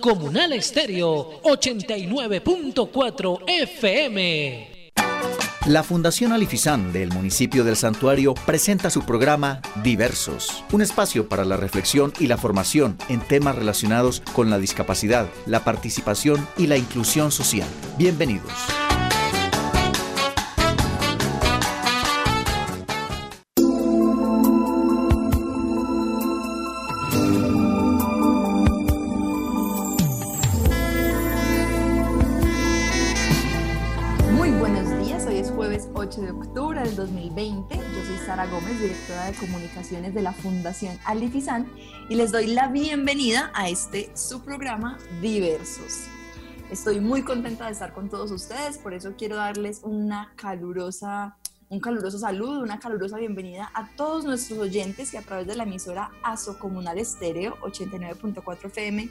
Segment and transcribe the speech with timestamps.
[0.00, 4.92] Comunal Estéreo 89.4 FM.
[5.66, 11.58] La Fundación Alifizán del municipio del Santuario presenta su programa Diversos, un espacio para la
[11.58, 17.30] reflexión y la formación en temas relacionados con la discapacidad, la participación y la inclusión
[17.30, 17.68] social.
[17.98, 18.50] Bienvenidos.
[39.32, 41.70] De comunicaciones de la Fundación Alifizan
[42.08, 46.04] y les doy la bienvenida a este su programa Diversos.
[46.70, 51.36] Estoy muy contenta de estar con todos ustedes, por eso quiero darles una calurosa,
[51.68, 55.62] un caluroso saludo, una calurosa bienvenida a todos nuestros oyentes que a través de la
[55.62, 59.04] emisora ASO Comunal Estéreo 89.4 FM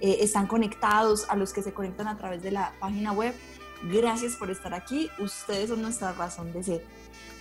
[0.00, 3.34] eh, están conectados, a los que se conectan a través de la página web
[3.82, 5.08] Gracias por estar aquí.
[5.18, 6.84] Ustedes son nuestra razón de ser.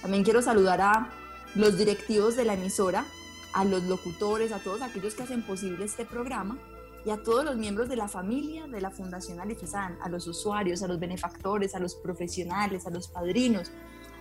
[0.02, 1.10] También quiero saludar a
[1.56, 3.06] los directivos de la emisora,
[3.54, 6.58] a los locutores, a todos aquellos que hacen posible este programa
[7.06, 10.84] y a todos los miembros de la familia de la Fundación Alifizan, a los usuarios,
[10.84, 13.72] a los benefactores, a los profesionales, a los padrinos,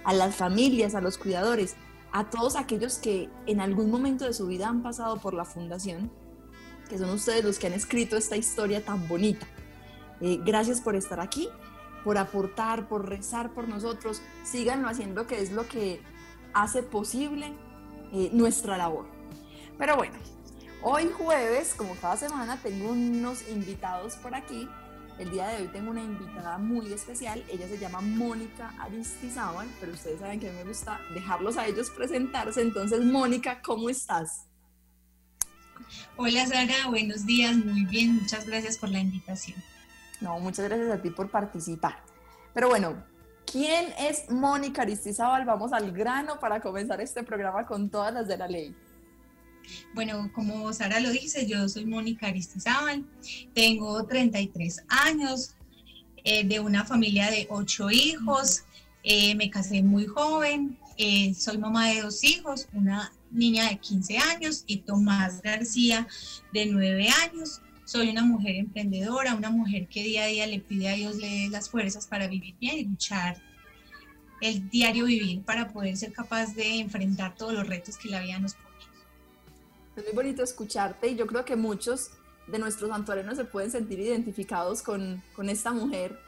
[0.04, 1.76] a las familias, a los cuidadores,
[2.12, 6.10] a todos aquellos que en algún momento de su vida han pasado por la Fundación,
[6.88, 9.46] que son ustedes los que han escrito esta historia tan bonita.
[10.20, 11.48] Eh, gracias por estar aquí
[12.06, 14.22] por aportar, por rezar por nosotros.
[14.44, 16.00] Síganlo haciendo que es lo que
[16.56, 17.52] hace posible
[18.12, 19.06] eh, nuestra labor.
[19.76, 20.14] Pero bueno,
[20.82, 24.66] hoy jueves, como cada semana, tengo unos invitados por aquí.
[25.18, 27.44] El día de hoy tengo una invitada muy especial.
[27.50, 31.66] Ella se llama Mónica Aristizábal, pero ustedes saben que a mí me gusta dejarlos a
[31.66, 32.62] ellos presentarse.
[32.62, 34.46] Entonces, Mónica, ¿cómo estás?
[36.16, 39.62] Hola Sara, buenos días, muy bien, muchas gracias por la invitación.
[40.22, 42.02] No, muchas gracias a ti por participar.
[42.54, 42.96] Pero bueno,
[43.50, 45.44] ¿quién es Mónica Aristizábal?
[45.44, 48.74] Vamos al grano para comenzar este programa con todas las de la ley.
[49.94, 53.04] Bueno, como Sara lo dice, yo soy Mónica Aristizábal,
[53.54, 55.54] tengo 33 años,
[56.24, 58.64] eh, de una familia de ocho hijos,
[59.02, 64.18] eh, me casé muy joven, eh, soy mamá de dos hijos, una niña de 15
[64.18, 66.06] años y Tomás García
[66.52, 67.60] de 9 años.
[67.86, 71.48] Soy una mujer emprendedora, una mujer que día a día le pide a Dios le
[71.50, 73.40] las fuerzas para vivir bien y luchar
[74.40, 78.40] el diario vivir para poder ser capaz de enfrentar todos los retos que la vida
[78.40, 78.66] nos pone.
[79.94, 82.10] Es muy bonito escucharte y yo creo que muchos
[82.48, 86.18] de nuestros santuarinos se pueden sentir identificados con, con esta mujer,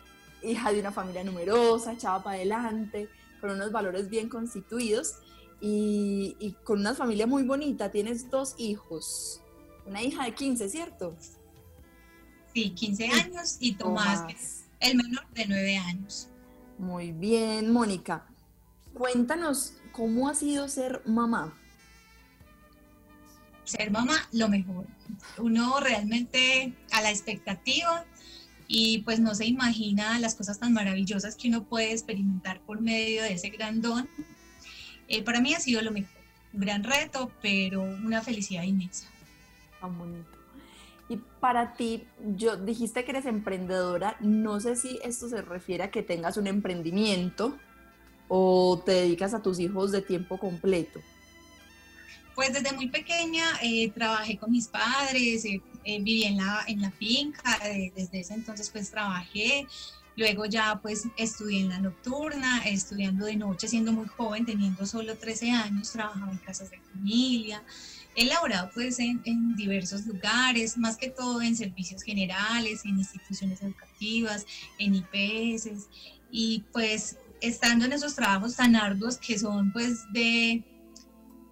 [0.45, 3.09] hija de una familia numerosa, echada para adelante,
[3.41, 5.17] con unos valores bien constituidos
[5.61, 7.91] y, y, con una familia muy bonita.
[7.91, 9.41] Tienes dos hijos,
[9.87, 11.17] una hija de 15, ¿cierto?
[12.59, 16.27] Sí, 15 años y Tomás, el menor de 9 años.
[16.77, 18.27] Muy bien, Mónica.
[18.95, 21.57] Cuéntanos cómo ha sido ser mamá.
[23.63, 24.87] Ser mamá, lo mejor.
[25.37, 28.05] Uno realmente a la expectativa
[28.67, 33.23] y pues no se imagina las cosas tan maravillosas que uno puede experimentar por medio
[33.23, 34.09] de ese gran don.
[35.07, 36.11] Eh, para mí ha sido lo mejor.
[36.53, 39.07] Un gran reto, pero una felicidad inmensa.
[39.81, 40.38] Tan bonito.
[41.09, 45.91] Y para ti, yo dijiste que eres emprendedora, no sé si esto se refiere a
[45.91, 47.57] que tengas un emprendimiento
[48.29, 51.01] o te dedicas a tus hijos de tiempo completo.
[52.35, 56.83] Pues desde muy pequeña eh, trabajé con mis padres, eh, eh, viví en la, en
[56.83, 57.59] la finca,
[57.97, 59.67] desde ese entonces pues trabajé,
[60.15, 65.17] luego ya pues estudié en la nocturna, estudiando de noche siendo muy joven, teniendo solo
[65.17, 67.63] 13 años, trabajaba en casas de familia,
[68.19, 69.23] He laborado pues en,
[69.55, 74.45] diversos lugares, más que todo en servicios generales, en instituciones educativas,
[74.81, 75.87] en IPS
[76.33, 80.65] y pues estando en esos trabajos tan arduos que son pues de,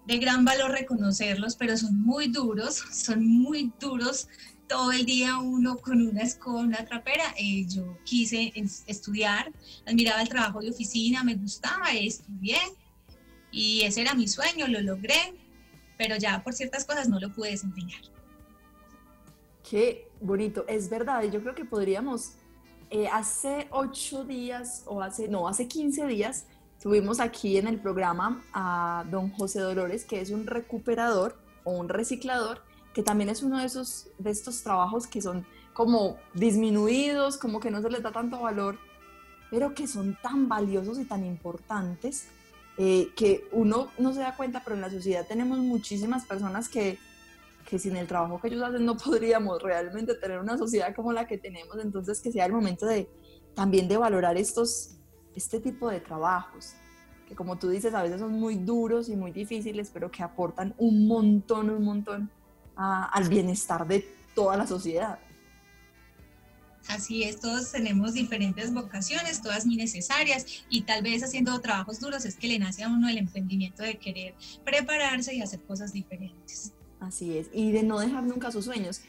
[0.07, 4.27] de gran valor reconocerlos, pero son muy duros, son muy duros
[4.67, 7.33] todo el día uno con una escoba, una trapera.
[7.37, 8.51] Eh, yo quise
[8.87, 9.53] estudiar,
[9.85, 12.59] admiraba el trabajo de oficina, me gustaba, estudié
[13.53, 15.46] y ese era mi sueño, lo logré
[15.97, 18.01] pero ya por ciertas cosas no lo pude desempeñar.
[19.69, 22.33] Qué bonito, es verdad, yo creo que podríamos,
[22.89, 26.45] eh, hace ocho días o hace, no, hace 15 días,
[26.81, 31.89] tuvimos aquí en el programa a don José Dolores, que es un recuperador o un
[31.89, 32.61] reciclador,
[32.93, 37.69] que también es uno de, esos, de estos trabajos que son como disminuidos, como que
[37.69, 38.79] no se les da tanto valor,
[39.51, 42.29] pero que son tan valiosos y tan importantes
[42.77, 46.99] eh, que uno no se da cuenta, pero en la sociedad tenemos muchísimas personas que,
[47.67, 51.27] que sin el trabajo que ellos hacen no podríamos realmente tener una sociedad como la
[51.27, 53.09] que tenemos, entonces que sea el momento de
[53.55, 54.97] también de valorar estos,
[55.35, 56.73] este tipo de trabajos,
[57.27, 60.75] que como tú dices, a veces son muy duros y muy difíciles, pero que aportan
[60.77, 62.29] un montón, un montón
[62.75, 65.17] al bienestar de toda la sociedad.
[66.89, 72.25] Así es, todos tenemos diferentes vocaciones, todas muy necesarias y tal vez haciendo trabajos duros
[72.25, 76.71] es que le nace a uno el emprendimiento de querer prepararse y hacer cosas diferentes.
[76.99, 79.01] Así es, y de no dejar nunca sus sueños.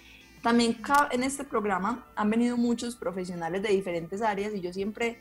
[0.43, 0.77] También
[1.11, 5.19] en este programa han venido muchos profesionales de diferentes áreas y yo siempre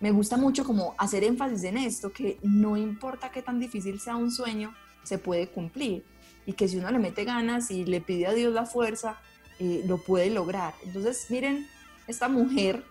[0.00, 4.16] me gusta mucho como hacer énfasis en esto, que no importa qué tan difícil sea
[4.16, 4.74] un sueño,
[5.04, 6.04] se puede cumplir
[6.46, 9.20] y que si uno le mete ganas y le pide a Dios la fuerza,
[9.58, 10.74] eh, lo puede lograr.
[10.84, 11.68] Entonces, miren,
[12.06, 12.84] esta mujer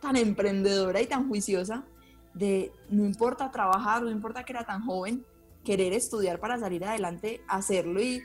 [0.00, 1.84] tan emprendedora y tan juiciosa,
[2.34, 5.24] de no importa trabajar, no importa que era tan joven,
[5.64, 8.22] querer estudiar para salir adelante, hacerlo y,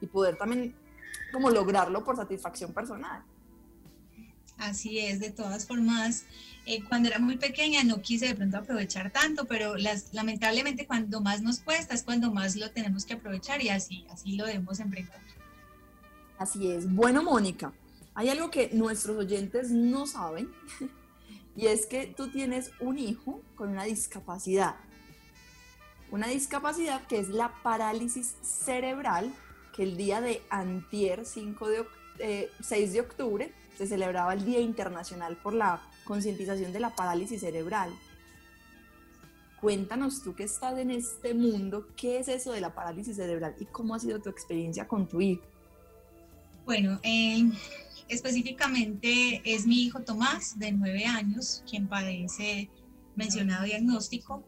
[0.00, 0.74] y poder también
[1.32, 3.22] como lograrlo por satisfacción personal.
[4.58, 6.24] Así es, de todas formas,
[6.66, 11.22] eh, cuando era muy pequeña no quise de pronto aprovechar tanto, pero las, lamentablemente cuando
[11.22, 14.78] más nos cuesta es cuando más lo tenemos que aprovechar y así, así lo debemos
[14.80, 15.20] enfrentar.
[16.38, 16.92] Así es.
[16.92, 17.72] Bueno, Mónica,
[18.20, 20.52] hay algo que nuestros oyentes no saben
[21.56, 24.74] y es que tú tienes un hijo con una discapacidad.
[26.10, 29.32] Una discapacidad que es la parálisis cerebral
[29.74, 34.60] que el día de antier, 5 de, 6 eh, de octubre, se celebraba el Día
[34.60, 37.90] Internacional por la concientización de la parálisis cerebral.
[39.62, 43.64] Cuéntanos tú que estás en este mundo, ¿qué es eso de la parálisis cerebral y
[43.64, 45.46] cómo ha sido tu experiencia con tu hijo?
[46.70, 47.50] Bueno, eh,
[48.08, 52.70] específicamente es mi hijo Tomás, de 9 años, quien padece
[53.16, 54.44] mencionado diagnóstico.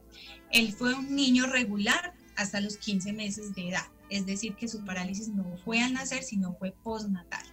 [0.53, 4.85] Él fue un niño regular hasta los 15 meses de edad es decir, que su
[4.85, 7.45] parálisis no fue al nacer, sino fue postnatal.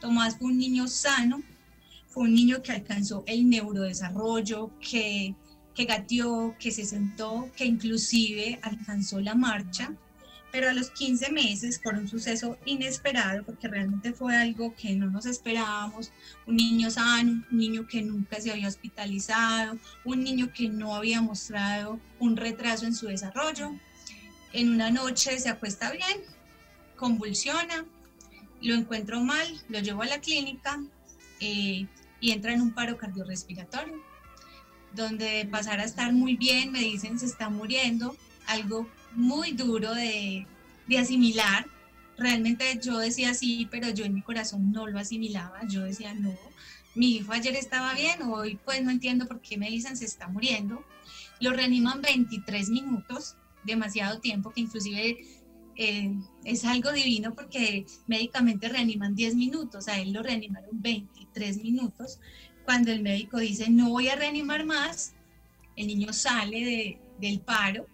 [0.00, 1.40] Tomás fue un niño sano,
[2.08, 5.36] fue un niño que alcanzó el neurodesarrollo, que,
[5.76, 9.94] que gateó, que se sentó, que inclusive alcanzó la marcha,
[10.50, 15.10] pero a los 15 meses, por un suceso inesperado, porque realmente fue algo que no
[15.10, 16.10] nos esperábamos,
[16.46, 21.20] un niño sano, un niño que nunca se había hospitalizado, un niño que no había
[21.20, 23.72] mostrado un retraso en su desarrollo,
[24.52, 26.22] en una noche se acuesta bien,
[26.96, 27.84] convulsiona,
[28.62, 30.80] lo encuentro mal, lo llevo a la clínica
[31.40, 31.86] eh,
[32.20, 34.02] y entra en un paro cardiorrespiratorio,
[34.94, 38.16] donde de pasar a estar muy bien, me dicen se está muriendo,
[38.46, 40.46] algo muy duro de,
[40.86, 41.66] de asimilar.
[42.16, 46.34] Realmente yo decía sí, pero yo en mi corazón no lo asimilaba, yo decía no,
[46.94, 50.28] mi hijo ayer estaba bien, hoy pues no entiendo por qué me dicen se está
[50.28, 50.84] muriendo.
[51.40, 55.18] Lo reaniman 23 minutos, demasiado tiempo, que inclusive
[55.76, 56.12] eh,
[56.44, 62.18] es algo divino porque médicamente reaniman 10 minutos, a él lo reanimaron 23 minutos.
[62.64, 65.14] Cuando el médico dice no voy a reanimar más,
[65.76, 67.86] el niño sale del paro.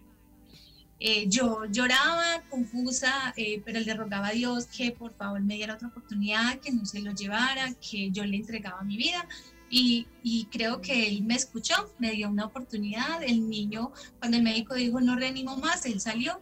[0.99, 5.73] Eh, yo lloraba, confusa, eh, pero le rogaba a Dios que por favor me diera
[5.73, 9.27] otra oportunidad, que no se lo llevara, que yo le entregaba mi vida
[9.69, 13.23] y, creo que él me escuchó, me dio una oportunidad.
[13.23, 16.39] El niño, cuando el médico dijo no reanimo más, él salió.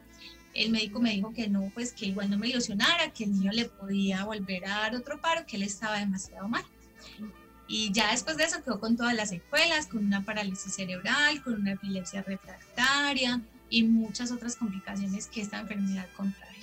[0.53, 3.51] El médico me dijo que no, pues que igual no me ilusionara, que el niño
[3.51, 6.63] le podía volver a dar otro paro, que él estaba demasiado mal.
[7.67, 11.55] Y ya después de eso quedó con todas las secuelas, con una parálisis cerebral, con
[11.55, 13.41] una epilepsia refractaria
[13.74, 16.53] y muchas otras complicaciones que esta enfermedad contrae.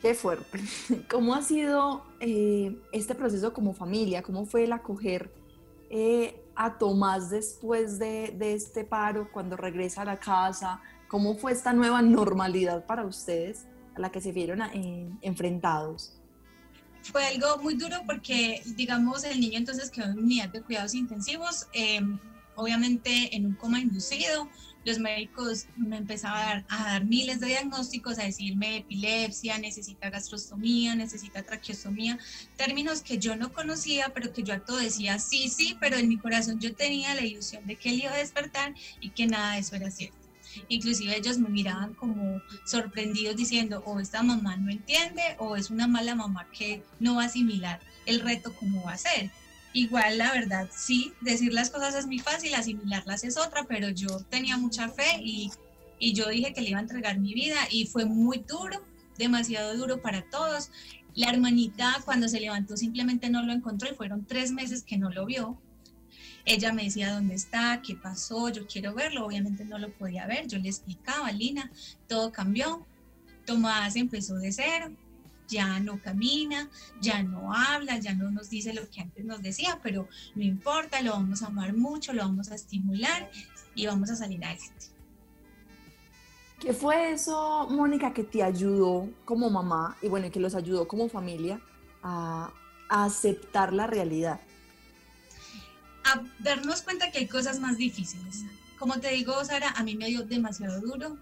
[0.00, 0.58] Qué fuerte.
[1.10, 4.22] ¿Cómo ha sido eh, este proceso como familia?
[4.22, 5.30] ¿Cómo fue el acoger
[5.90, 10.80] eh, a Tomás después de, este paro, cuando regresa a la casa?
[11.08, 16.14] ¿Cómo fue esta nueva normalidad para ustedes a la que se vieron eh, enfrentados?
[17.02, 21.66] Fue algo muy duro porque, digamos, el niño entonces quedó en unidad de cuidados intensivos,
[22.54, 24.48] obviamente en un coma inducido,
[24.84, 31.42] los médicos me empezaban a dar, miles de diagnósticos, a decirme epilepsia, necesita gastrostomía, necesita
[31.42, 32.18] traqueostomía,
[32.56, 36.08] términos que yo no conocía, pero que yo a todo decía sí, sí, pero en
[36.08, 39.54] mi corazón yo tenía la ilusión de que él iba a despertar y que nada
[39.54, 40.22] de eso era cierto.
[40.68, 45.86] Inclusive ellos me miraban como sorprendidos diciendo, o esta mamá no entiende, o es una
[45.86, 49.30] mala mamá que no va a asimilar el reto como va a ser.
[49.74, 54.20] Igual, la verdad, sí, decir las cosas es muy fácil, asimilarlas es otra, pero yo
[54.28, 55.50] tenía mucha fe y,
[55.98, 58.84] y yo dije que le iba a entregar mi vida y fue muy duro,
[59.16, 60.70] demasiado duro para todos.
[61.14, 65.10] La hermanita cuando se levantó simplemente no lo encontró y fueron tres meses que no
[65.10, 65.58] lo vio.
[66.44, 70.48] Ella me decía dónde está, qué pasó, yo quiero verlo, obviamente no lo podía ver,
[70.48, 71.70] yo le explicaba, Lina,
[72.08, 72.84] todo cambió,
[73.46, 74.92] Tomás empezó de cero,
[75.52, 76.68] ya no camina,
[77.00, 81.02] ya no habla, ya no nos dice lo que antes nos decía, pero no importa,
[81.02, 83.30] lo vamos a amar mucho, lo vamos a estimular
[83.74, 84.86] y vamos a salir a este.
[86.58, 91.08] ¿Qué fue eso, Mónica, que te ayudó como mamá y bueno, que los ayudó como
[91.08, 91.60] familia
[92.02, 92.52] a,
[92.88, 94.40] a aceptar la realidad?
[96.04, 98.44] A darnos cuenta que hay cosas más difíciles.
[98.78, 101.16] Como te digo, Sara, a mí me dio demasiado duro.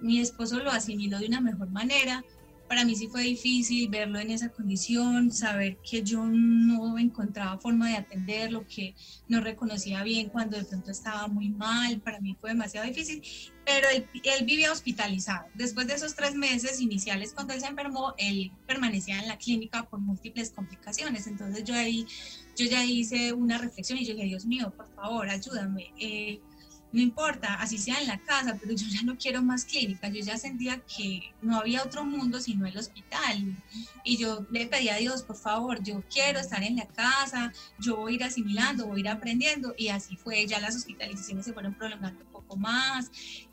[0.00, 2.24] Mi esposo lo asimiló de una mejor manera,
[2.68, 7.88] para mí sí fue difícil verlo en esa condición, saber que yo no encontraba forma
[7.88, 8.94] de atenderlo, que
[9.28, 13.22] no reconocía bien cuando de pronto estaba muy mal, para mí fue demasiado difícil,
[13.64, 15.46] pero él, él vivía hospitalizado.
[15.54, 19.88] Después de esos tres meses iniciales cuando él se enfermó, él permanecía en la clínica
[19.88, 22.06] por múltiples complicaciones, entonces yo ahí,
[22.56, 25.92] yo ya hice una reflexión y yo dije, Dios mío, por favor, ayúdame.
[25.98, 26.40] Eh,
[26.92, 30.20] no importa, así sea en la casa, pero yo ya no quiero más clínica, yo
[30.22, 33.56] ya sentía que no había otro mundo sino el hospital.
[34.04, 37.96] Y yo le pedí a Dios, por favor, yo quiero estar en la casa, yo
[37.96, 41.52] voy a ir asimilando, voy a ir aprendiendo, y así fue, ya las hospitalizaciones se
[41.52, 43.10] fueron prolongando un poco más.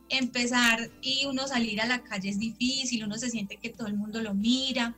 [0.10, 3.96] Empezar y uno salir a la calle es difícil, uno se siente que todo el
[3.96, 4.96] mundo lo mira,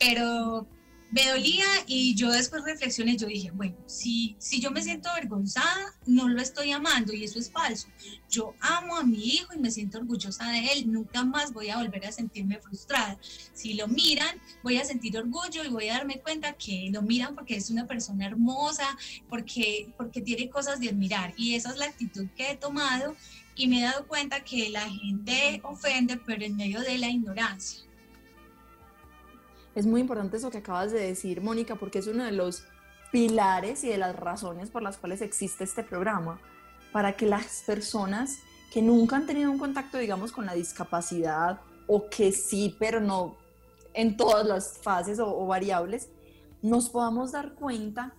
[0.00, 0.66] pero
[1.10, 5.94] me dolía y yo después reflexioné, yo dije, bueno, si, si yo me siento avergonzada,
[6.04, 7.88] no lo estoy amando y eso es falso.
[8.28, 11.78] Yo amo a mi hijo y me siento orgullosa de él, nunca más voy a
[11.78, 13.18] volver a sentirme frustrada.
[13.52, 17.34] Si lo miran, voy a sentir orgullo y voy a darme cuenta que lo miran
[17.34, 18.96] porque es una persona hermosa,
[19.28, 23.14] porque, porque tiene cosas de admirar y esa es la actitud que he tomado
[23.54, 27.86] y me he dado cuenta que la gente ofende, pero en medio de la ignorancia
[29.76, 32.64] es muy importante eso que acabas de decir, Mónica, porque es uno de los
[33.12, 36.40] pilares y de las razones por las cuales existe este programa,
[36.92, 38.38] para que las personas
[38.72, 43.36] que nunca han tenido un contacto, digamos, con la discapacidad, o que sí, pero no
[43.92, 46.08] en todas las fases o, variables,
[46.62, 48.14] nos podamos dar cuenta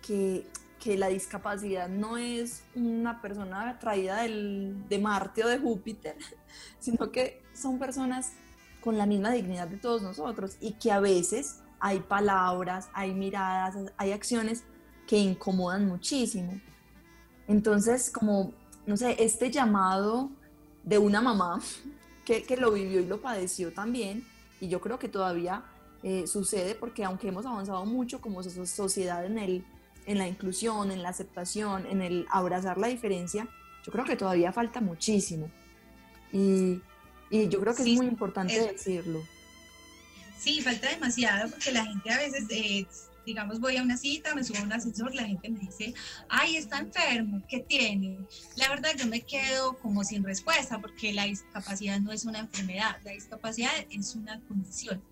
[0.00, 0.46] que,
[0.80, 6.16] que, la discapacidad no es una persona traída del, de Marte o de Júpiter,
[6.78, 8.32] sino que son personas
[8.82, 13.76] con la misma dignidad de todos nosotros y que a veces hay palabras, hay miradas,
[13.96, 14.64] hay acciones
[15.06, 16.60] que incomodan muchísimo.
[17.48, 18.52] Entonces, como,
[18.86, 20.30] no sé, este llamado
[20.84, 21.60] de una mamá
[22.24, 24.24] que, que lo vivió y lo padeció también,
[24.60, 25.64] y yo creo que todavía
[26.04, 29.64] eh, sucede porque aunque hemos avanzado mucho como sociedad en, el,
[30.06, 33.48] en la inclusión, en la aceptación, en el abrazar la diferencia,
[33.84, 35.50] yo creo que todavía falta muchísimo.
[36.32, 36.80] Y,
[37.32, 39.26] y yo creo que es muy importante decirlo.
[40.38, 42.86] Sí, falta demasiado porque la gente a veces, eh,
[43.24, 45.94] digamos, voy a una cita, me subo a un ascensor, la gente me dice,
[46.28, 48.18] ay, está enfermo, ¿qué tiene?
[48.56, 52.98] La verdad yo me quedo como sin respuesta porque la discapacidad no es una enfermedad,
[53.02, 55.02] la discapacidad es una condición.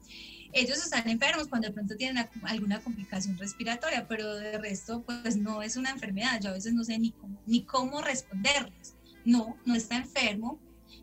[0.52, 5.62] Ellos están enfermos cuando de pronto tienen alguna complicación respiratoria, pero de resto pues no
[5.62, 8.94] es una enfermedad, yo a veces no sé ni cómo, ni cómo responderles.
[9.24, 10.58] No, no está enfermo,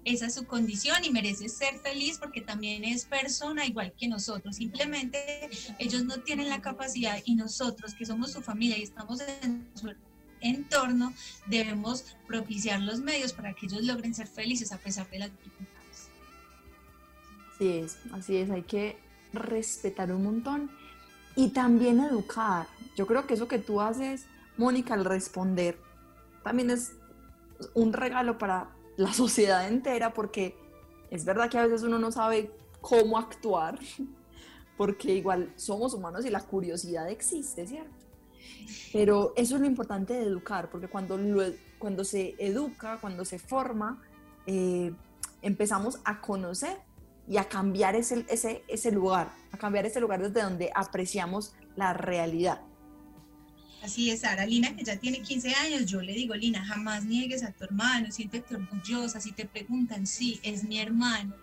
[0.07, 4.55] esa es su condición y merece ser feliz porque también es persona igual que nosotros.
[4.55, 5.49] Simplemente
[5.79, 9.93] ellos no tienen la capacidad y nosotros que somos su familia y estamos en su
[10.39, 11.13] entorno,
[11.47, 16.09] debemos propiciar los medios para que ellos logren ser felices a pesar de las dificultades.
[17.53, 18.97] Así es, así es, hay que
[19.33, 20.71] respetar un montón
[21.35, 22.67] y también educar.
[22.95, 24.25] Yo creo que eso que tú haces,
[24.57, 25.77] Mónica, al responder,
[26.43, 26.93] también es
[27.73, 30.55] un regalo para la sociedad entera, porque
[31.09, 32.51] es verdad que a veces uno no sabe
[32.81, 33.79] cómo actuar,
[34.77, 37.95] porque igual somos humanos y la curiosidad existe, ¿cierto?
[38.91, 41.19] Pero eso es lo importante de educar, porque cuando,
[41.79, 44.01] cuando se educa, cuando se forma,
[44.45, 44.93] eh,
[45.41, 46.77] empezamos a conocer
[47.27, 51.93] y a cambiar ese, ese, ese lugar, a cambiar ese lugar desde donde apreciamos la
[51.93, 52.61] realidad.
[53.87, 54.45] Así es, Sara.
[54.45, 58.11] Lina, que ya tiene 15 años, yo le digo, Lina, jamás niegues a tu hermano,
[58.11, 59.21] siéntete orgullosa.
[59.21, 61.33] Si te preguntan, sí, es mi hermano.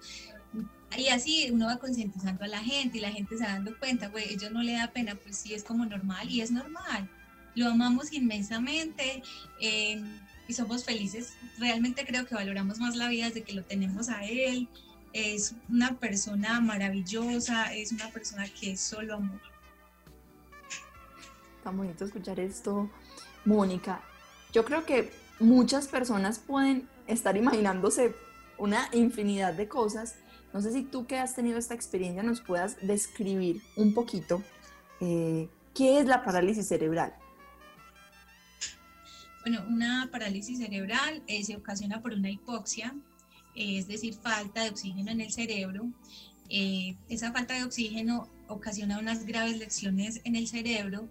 [0.95, 4.09] Y así uno va concientizando a la gente y la gente se va dando cuenta,
[4.09, 7.09] güey, ellos no le da pena, pues sí, es como normal y es normal.
[7.55, 9.23] Lo amamos inmensamente
[9.59, 10.05] em,
[10.47, 11.33] y somos felices.
[11.59, 14.69] Realmente creo que valoramos más la vida desde que lo tenemos a él.
[15.15, 19.54] Es una persona maravillosa, es una persona que solo amor
[21.65, 22.89] tan bonito escuchar esto,
[23.45, 24.03] Mónica.
[24.53, 28.15] Yo creo que muchas personas pueden estar imaginándose
[28.59, 30.15] una infinidad de cosas.
[30.53, 34.43] No sé si tú que has tenido esta experiencia nos puedas describir un poquito
[35.01, 37.13] eh, qué es la parálisis cerebral.
[39.41, 42.95] Bueno, una parálisis cerebral eh, se ocasiona por una hipoxia
[43.55, 45.87] es decir, falta de oxígeno en el cerebro.
[46.51, 51.09] Eh, esa falta de oxígeno ocasiona unas graves lesiones en el cerebro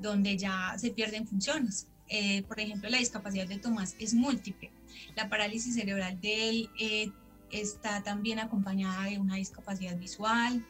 [0.00, 1.86] donde ya se pierden funciones.
[2.08, 4.70] Eh, por ejemplo, la discapacidad de Tomás es múltiple.
[5.14, 7.10] La parálisis cerebral de él eh,
[7.50, 10.64] está también acompañada de una discapacidad visual,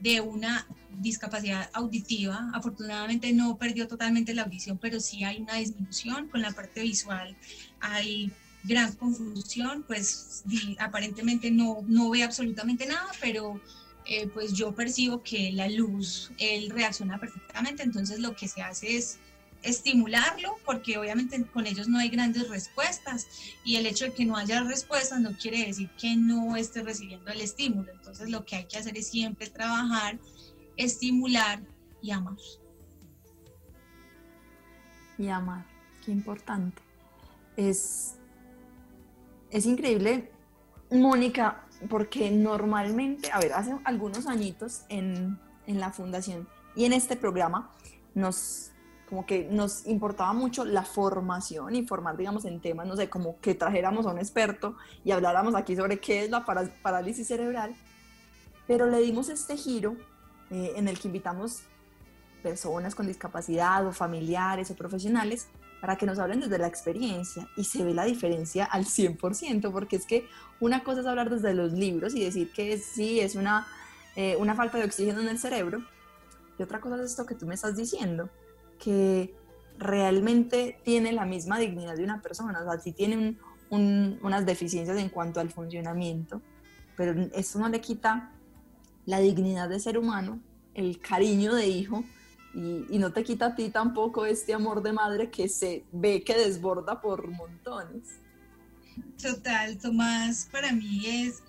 [0.00, 0.66] de una
[0.98, 2.50] discapacidad auditiva.
[2.52, 7.36] Afortunadamente no perdió totalmente la audición, pero sí hay una disminución con la parte visual.
[7.80, 8.30] Hay
[8.64, 10.44] gran confusión, pues
[10.78, 13.60] aparentemente no, no ve absolutamente nada, pero
[14.06, 18.96] eh, pues yo percibo que la luz, él reacciona perfectamente, entonces lo que se hace
[18.96, 19.18] es
[19.64, 23.26] estimularlo, porque obviamente con ellos no hay grandes respuestas
[23.64, 27.30] y el hecho de que no haya respuestas no quiere decir que no esté recibiendo
[27.32, 27.90] el estímulo.
[27.92, 30.18] Entonces lo que hay que hacer es siempre trabajar,
[30.76, 31.62] estimular
[32.02, 32.36] y amar.
[35.16, 35.64] Y amar,
[36.04, 36.82] qué importante.
[37.56, 38.16] Es,
[39.50, 40.30] es increíble,
[40.90, 47.16] Mónica, porque normalmente, a ver, hace algunos añitos en, en la fundación y en este
[47.16, 47.70] programa
[48.14, 48.70] nos
[49.08, 53.38] como que nos importaba mucho la formación y formar, digamos, en temas, no sé, como
[53.40, 57.76] que trajéramos a un experto y habláramos aquí sobre qué es la parálisis cerebral,
[58.66, 59.96] pero le dimos este giro
[60.50, 61.62] eh, en el que invitamos
[62.42, 65.48] personas con discapacidad o familiares o profesionales
[65.84, 69.96] para que nos hablen desde la experiencia y se ve la diferencia al 100%, porque
[69.96, 70.26] es que
[70.58, 73.66] una cosa es hablar desde los libros y decir que sí es una,
[74.16, 75.84] eh, una falta de oxígeno en el cerebro,
[76.58, 78.30] y otra cosa es esto que tú me estás diciendo,
[78.82, 79.34] que
[79.76, 83.36] realmente tiene la misma dignidad de una persona, o sea, sí tiene
[83.68, 86.40] unas deficiencias en cuanto al funcionamiento,
[86.96, 88.32] pero eso no le quita
[89.04, 90.40] la dignidad de ser humano,
[90.72, 92.04] el cariño de hijo,
[92.54, 96.22] y, y, no te quita a ti tampoco este amor de madre que se ve
[96.22, 98.20] que desborda por montones.
[99.20, 101.42] Total, Tomás para mí es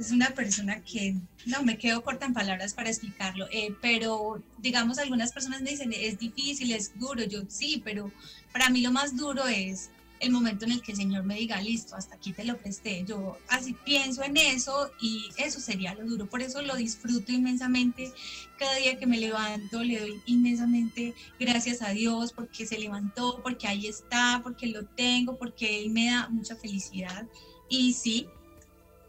[0.00, 1.14] es una persona que,
[1.44, 5.92] no, me quedo corta en palabras para explicarlo, eh, pero digamos, algunas personas me dicen,
[5.92, 8.10] es difícil, es duro, yo sí, pero
[8.50, 11.60] para mí lo más duro es el momento en el que el Señor me diga,
[11.60, 13.04] listo, hasta aquí te lo presté.
[13.06, 16.26] Yo así pienso en eso y eso sería lo duro.
[16.26, 18.12] Por eso lo disfruto inmensamente.
[18.58, 23.66] Cada día que me levanto le doy inmensamente gracias a Dios porque se levantó, porque
[23.66, 27.26] ahí está, porque lo tengo, porque Él me da mucha felicidad.
[27.70, 28.28] Y sí,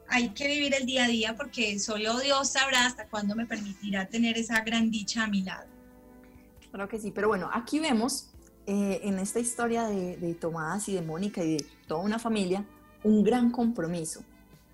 [0.08, 4.08] hay que vivir el día a día porque solo Dios sabrá hasta cuándo me permitirá
[4.08, 5.68] tener esa gran dicha a mi lado.
[6.70, 8.30] Claro que sí, pero bueno, aquí vemos
[8.68, 12.66] eh, en esta historia de, de, Tomás y de Mónica y de toda una familia
[13.04, 14.24] un gran compromiso,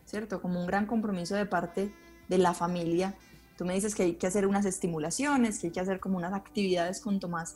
[0.05, 0.41] ¿cierto?
[0.41, 1.93] Como un gran compromiso de parte
[2.27, 3.15] de la familia.
[3.57, 6.33] Tú me dices que hay que hacer unas estimulaciones, que hay que hacer como unas
[6.33, 7.55] actividades con Tomás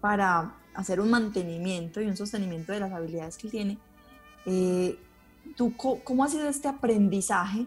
[0.00, 3.78] para hacer un mantenimiento y un sostenimiento de las habilidades que tiene.
[4.46, 4.98] Eh,
[5.56, 7.66] ¿Tú cómo ha sido este aprendizaje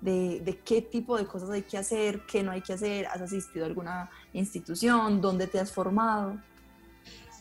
[0.00, 3.06] de, qué tipo de cosas hay que hacer, qué no hay que hacer?
[3.06, 5.20] ¿Has asistido a alguna institución?
[5.20, 6.38] ¿Dónde te has formado?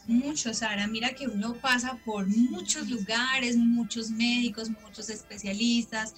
[0.06, 0.88] Mucho, Sara.
[0.88, 6.14] Mira que uno pasa por muchos lugares, muchos médicos, muchos especialistas,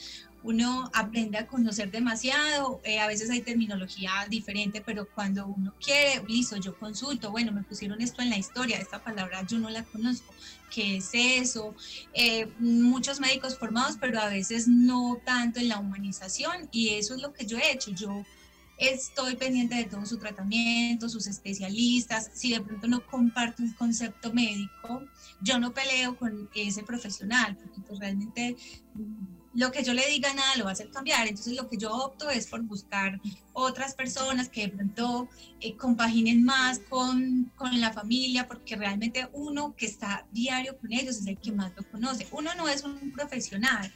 [0.46, 6.24] uno aprende a conocer demasiado, eh, a veces hay terminología diferente, pero cuando uno quiere,
[6.28, 9.84] listo, yo consulto, bueno, me pusieron esto en la historia, esta palabra yo no la
[9.84, 10.32] conozco,
[10.70, 11.74] ¿qué es eso?
[12.14, 16.70] Eh, muchos médicos formados, pero a veces no tanto en la humanización.
[16.72, 18.24] Y eso es lo que yo he hecho, yo
[18.78, 24.34] estoy pendiente de todo su tratamiento, sus especialistas, si de pronto no comparto un concepto
[24.34, 25.04] médico,
[25.42, 28.56] yo no peleo con ese profesional, porque pues realmente
[29.56, 31.28] lo que yo le diga nada lo va a hacer cambiar.
[31.28, 33.20] Entonces lo que yo opto es por buscar
[33.54, 35.30] otras personas que de pronto
[35.62, 41.18] eh, compaginen más con, con, la familia, porque realmente uno que está diario con ellos
[41.18, 42.28] es el que más lo conoce.
[42.32, 43.92] Uno no es un profesional,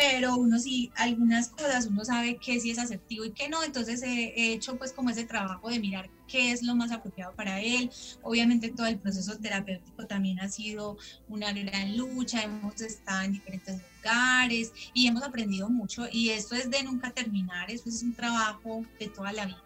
[0.00, 4.02] pero uno sí, algunas cosas uno sabe que sí es asertivo y que no, entonces
[4.02, 7.90] he hecho pues como ese trabajo de mirar qué es lo más apropiado para él.
[8.22, 10.96] Obviamente todo el proceso terapéutico también ha sido
[11.28, 16.70] una gran lucha, hemos estado en diferentes lugares y hemos aprendido mucho y esto es
[16.70, 19.62] de nunca terminar, esto es un trabajo de toda la vida.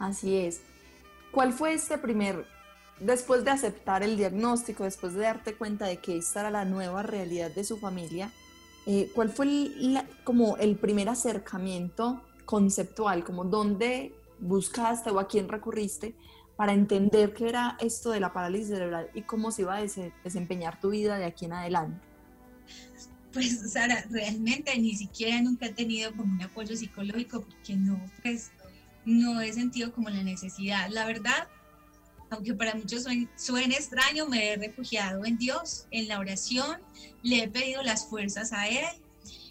[0.00, 0.60] Así es.
[1.30, 2.48] ¿Cuál fue este primer
[2.98, 7.04] después de aceptar el diagnóstico, después de darte cuenta de que esta era la nueva
[7.04, 8.32] realidad de su familia,
[8.86, 13.24] eh, ¿cuál fue el, como el primer acercamiento conceptual?
[13.24, 16.14] Como dónde buscaste o a quién recurriste
[16.56, 19.82] para entender qué era esto de la parálisis cerebral y cómo se iba a
[20.24, 21.98] desempeñar tu vida de aquí en adelante?
[23.32, 28.50] Pues Sara, realmente ni siquiera nunca he tenido como un apoyo psicológico porque no, pues
[29.04, 30.88] no he sentido como la necesidad.
[30.90, 31.48] La verdad,
[32.32, 33.04] aunque para muchos
[33.36, 36.78] suene extraño, me he refugiado en Dios, en la oración,
[37.22, 38.86] le he pedido las fuerzas a Él,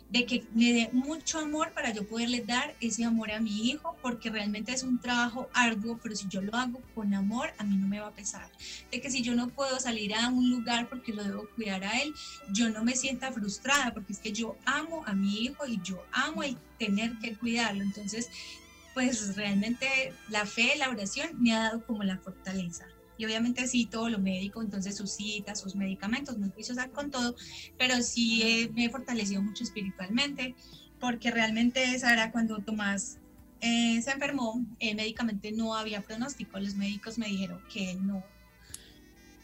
[0.09, 3.95] de que me dé mucho amor para yo poderle dar ese amor a mi hijo,
[4.01, 7.77] porque realmente es un trabajo arduo, pero si yo lo hago con amor, a mí
[7.77, 8.49] no me va a pesar.
[8.91, 12.01] De que si yo no puedo salir a un lugar porque lo debo cuidar a
[12.01, 12.13] él,
[12.51, 16.03] yo no me sienta frustrada, porque es que yo amo a mi hijo y yo
[16.11, 17.81] amo el tener que cuidarlo.
[17.81, 18.27] Entonces,
[18.93, 22.86] pues realmente la fe, la oración me ha dado como la fortaleza.
[23.17, 27.36] Y obviamente sí todo lo médico, entonces sus citas, sus medicamentos, muy juiciosa con todo,
[27.77, 30.56] pero sí me he fortalecido mucho espiritualmente,
[30.99, 33.19] porque realmente esa era cuando Tomás
[33.60, 38.23] eh, se enfermó, eh, médicamente no había pronóstico, los médicos me dijeron que no,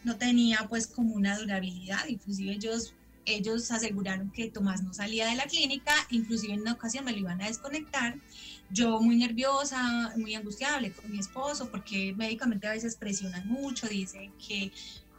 [0.04, 2.96] no tenía pues como una durabilidad, inclusive ellos
[3.28, 7.18] ellos aseguraron que Tomás no salía de la clínica, inclusive en una ocasión me lo
[7.18, 8.18] iban a desconectar
[8.70, 14.36] yo muy nerviosa, muy angustiable con mi esposo, porque médicamente a veces presionan mucho, dicen
[14.38, 14.72] que,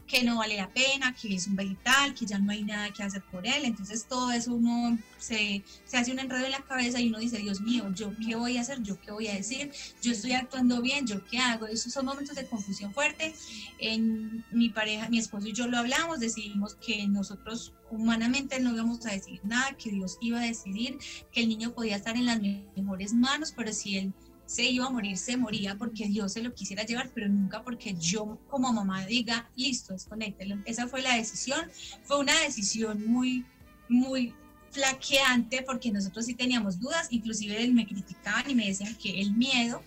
[0.09, 3.03] que no vale la pena, que es un vegetal, que ya no hay nada que
[3.03, 3.65] hacer por él.
[3.65, 7.39] Entonces todo eso uno se, se hace un enredo en la cabeza y uno dice,
[7.39, 8.83] Dios mío, ¿yo qué voy a hacer?
[8.83, 9.71] ¿Yo qué voy a decir?
[10.03, 11.07] ¿Yo estoy actuando bien?
[11.07, 11.67] ¿Yo qué hago?
[11.67, 13.35] Esos son momentos de confusión fuerte.
[13.79, 19.05] En mi pareja, mi esposo y yo lo hablamos, decidimos que nosotros humanamente no íbamos
[19.07, 20.99] a decir nada, que Dios iba a decidir,
[21.33, 24.13] que el niño podía estar en las mejores manos, pero si él
[24.49, 27.95] se iba a morir, se moría porque Dios se lo quisiera llevar, pero nunca porque
[28.01, 30.57] yo como mamá diga, listo, desconéctelo.
[30.65, 31.71] Esa fue la decisión.
[32.05, 33.45] Fue una decisión muy,
[33.91, 34.35] muy
[34.71, 39.83] flaqueante porque nosotros sí teníamos dudas, inclusive me criticaban y me decían que el miedo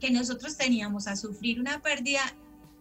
[0.00, 2.34] que nosotros teníamos a sufrir una pérdida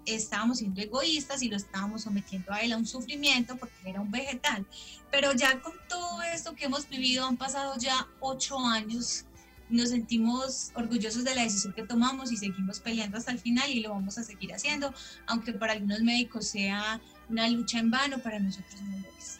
[0.07, 4.09] estábamos siendo egoístas y lo estábamos sometiendo a él a un sufrimiento porque era un
[4.09, 4.65] vegetal.
[5.11, 9.25] Pero ya con todo esto que hemos vivido, han pasado ya ocho años,
[9.69, 13.81] nos sentimos orgullosos de la decisión que tomamos y seguimos peleando hasta el final y
[13.81, 14.93] lo vamos a seguir haciendo,
[15.25, 19.39] aunque para algunos médicos sea una lucha en vano, para nosotros no lo es.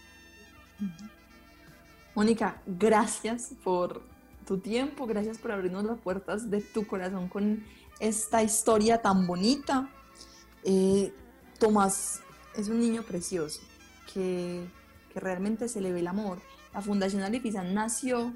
[2.14, 4.04] Mónica, gracias por
[4.46, 7.64] tu tiempo, gracias por abrirnos las puertas de tu corazón con
[8.00, 9.90] esta historia tan bonita
[10.64, 11.14] eh,
[11.60, 12.22] Tomás
[12.56, 13.62] es un niño precioso
[14.14, 14.68] que,
[15.16, 16.38] realmente se le ve el amor.
[16.76, 18.36] La Fundación Alifizan nació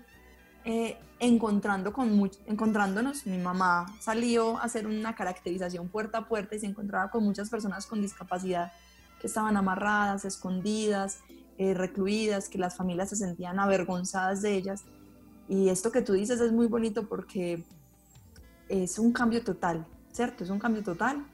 [0.65, 3.26] eh, encontrando con encontrándonos.
[3.26, 7.50] Mi mamá salió a hacer una caracterización puerta a puerta y se encontraba con muchas
[7.50, 8.71] personas con discapacidad
[9.19, 11.19] que estaban amarradas, escondidas,
[11.58, 14.84] eh, recluidas, que las familias se sentían avergonzadas de ellas.
[15.47, 17.63] Y esto que tú dices es muy bonito porque
[18.69, 20.43] es un cambio total, ¿cierto?
[20.43, 21.26] Es un cambio total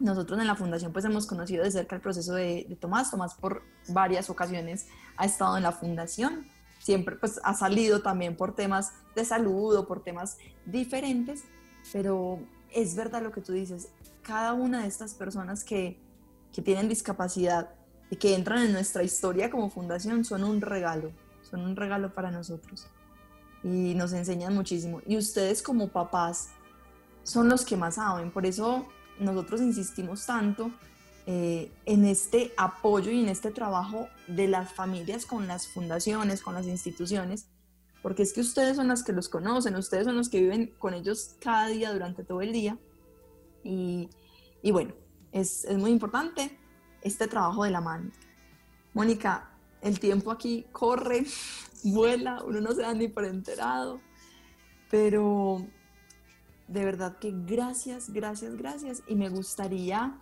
[0.00, 3.10] nosotros en la fundación pues hemos conocido de cerca el proceso de, Tomás.
[3.10, 4.86] Tomás por varias ocasiones
[5.16, 6.46] ha estado en la fundación.
[6.84, 11.44] Siempre pues ha salido también por temas de salud o por temas diferentes,
[11.94, 13.88] pero es verdad lo que tú dices.
[14.20, 15.98] Cada una de estas personas que,
[16.52, 17.70] que tienen discapacidad
[18.10, 22.30] y que entran en nuestra historia como fundación son un regalo, son un regalo para
[22.30, 22.86] nosotros
[23.62, 25.00] y nos enseñan muchísimo.
[25.06, 26.50] Y ustedes como papás
[27.22, 28.86] son los que más saben, por eso
[29.18, 30.70] nosotros insistimos tanto
[31.26, 36.54] eh, en este apoyo y en este trabajo de las familias con las fundaciones, con
[36.54, 37.48] las instituciones,
[38.02, 40.92] porque es que ustedes son las que los conocen, ustedes son los que viven con
[40.92, 42.78] ellos cada día durante todo el día.
[43.62, 44.10] Y,
[44.62, 44.92] y bueno,
[45.32, 46.58] es, es muy importante
[47.00, 48.10] este trabajo de la mano.
[48.92, 51.24] Mónica, el tiempo aquí corre,
[51.84, 54.00] vuela, uno no se da ni por enterado,
[54.90, 55.66] pero
[56.68, 59.02] de verdad que gracias, gracias, gracias.
[59.06, 60.18] Y me gustaría,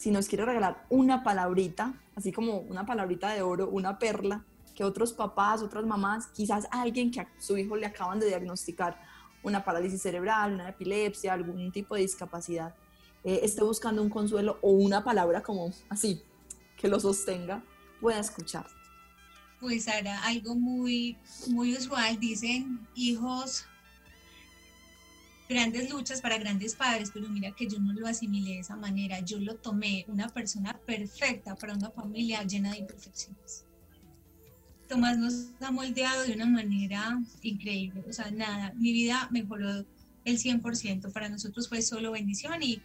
[0.00, 4.42] si nos quiere regalar una palabrita, así como una palabrita de oro, una perla,
[4.74, 8.98] que otros papás, otras mamás, quizás alguien que a su hijo le acaban de diagnosticar
[9.42, 12.74] una parálisis cerebral, una epilepsia, algún tipo de discapacidad,
[13.24, 16.22] eh, esté buscando un consuelo o una palabra como así,
[16.78, 17.62] que lo sostenga,
[18.00, 18.66] pueda escuchar.
[19.60, 23.66] Pues hará algo muy, muy usual, dicen hijos
[25.50, 29.18] grandes luchas para grandes padres, pero mira que yo no lo asimilé de esa manera,
[29.18, 33.64] yo lo tomé una persona perfecta para una familia llena de imperfecciones.
[34.88, 39.84] Tomás nos ha moldeado de una manera increíble, o sea, nada, mi vida mejoró
[40.24, 42.80] el 100%, para nosotros fue solo bendición y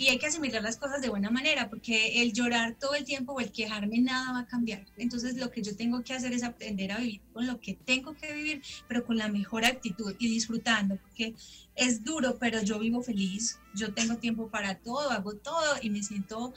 [0.00, 3.34] y hay que asimilar las cosas de buena manera, porque el llorar todo el tiempo
[3.34, 4.86] o el quejarme nada va a cambiar.
[4.96, 8.14] Entonces lo que yo tengo que hacer es aprender a vivir con lo que tengo
[8.14, 11.34] que vivir, pero con la mejor actitud y disfrutando, porque
[11.76, 16.02] es duro, pero yo vivo feliz, yo tengo tiempo para todo, hago todo y me
[16.02, 16.54] siento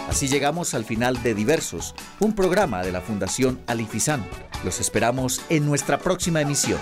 [0.08, 4.26] Así llegamos al final de Diversos, un programa de la Fundación Alifizán.
[4.64, 6.80] Los esperamos en nuestra próxima emisión.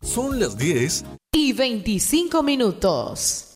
[0.00, 3.50] Son las 10 y 25 minutos.